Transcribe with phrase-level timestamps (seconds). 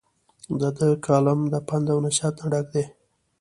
[0.59, 2.83] د دۀ کالم د پند او نصيحت نه ډک دے۔